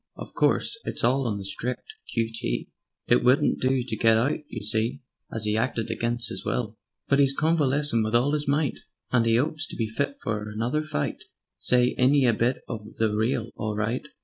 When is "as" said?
5.31-5.45